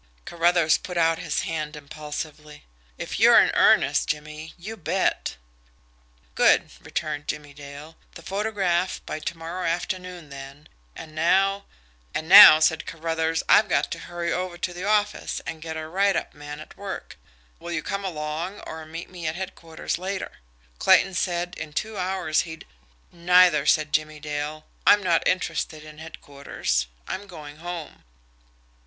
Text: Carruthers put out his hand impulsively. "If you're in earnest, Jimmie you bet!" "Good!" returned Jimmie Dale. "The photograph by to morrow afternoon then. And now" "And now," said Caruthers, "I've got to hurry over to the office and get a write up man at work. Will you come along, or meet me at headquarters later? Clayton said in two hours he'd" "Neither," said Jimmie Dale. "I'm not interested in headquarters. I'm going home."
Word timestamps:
Carruthers 0.25 0.79
put 0.79 0.97
out 0.97 1.19
his 1.19 1.41
hand 1.43 1.75
impulsively. 1.75 2.63
"If 2.97 3.19
you're 3.19 3.39
in 3.39 3.51
earnest, 3.53 4.09
Jimmie 4.09 4.55
you 4.57 4.75
bet!" 4.75 5.35
"Good!" 6.33 6.71
returned 6.81 7.27
Jimmie 7.27 7.53
Dale. 7.53 7.95
"The 8.15 8.23
photograph 8.23 8.99
by 9.05 9.19
to 9.19 9.37
morrow 9.37 9.63
afternoon 9.63 10.29
then. 10.29 10.67
And 10.95 11.13
now" 11.13 11.65
"And 12.15 12.27
now," 12.27 12.59
said 12.59 12.87
Caruthers, 12.87 13.43
"I've 13.47 13.69
got 13.69 13.91
to 13.91 13.99
hurry 13.99 14.33
over 14.33 14.57
to 14.57 14.73
the 14.73 14.83
office 14.85 15.39
and 15.45 15.61
get 15.61 15.77
a 15.77 15.87
write 15.87 16.15
up 16.15 16.33
man 16.33 16.59
at 16.59 16.75
work. 16.75 17.15
Will 17.59 17.71
you 17.71 17.83
come 17.83 18.03
along, 18.03 18.59
or 18.61 18.83
meet 18.87 19.07
me 19.11 19.27
at 19.27 19.35
headquarters 19.35 19.99
later? 19.99 20.31
Clayton 20.79 21.13
said 21.13 21.55
in 21.59 21.73
two 21.73 21.95
hours 21.95 22.41
he'd" 22.41 22.65
"Neither," 23.11 23.67
said 23.67 23.93
Jimmie 23.93 24.19
Dale. 24.19 24.65
"I'm 24.83 25.03
not 25.03 25.27
interested 25.27 25.83
in 25.83 25.99
headquarters. 25.99 26.87
I'm 27.07 27.27
going 27.27 27.57
home." 27.57 28.03